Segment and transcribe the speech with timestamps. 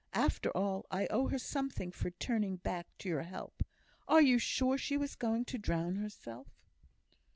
[0.15, 3.61] After all, I owe her something for turning back to your help.
[4.07, 6.47] Are you sure she was going to drown herself?"